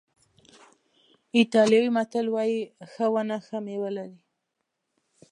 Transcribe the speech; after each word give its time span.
ایټالوي 1.37 1.89
متل 1.97 2.25
وایي 2.35 2.61
ښه 2.91 3.05
ونه 3.13 3.37
ښه 3.45 3.57
میوه 3.65 3.89
لري. 3.97 4.19